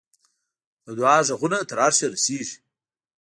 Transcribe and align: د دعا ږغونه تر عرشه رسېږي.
د 0.85 0.87
دعا 0.97 1.17
ږغونه 1.27 1.57
تر 1.69 1.77
عرشه 1.85 2.07
رسېږي. 2.13 2.57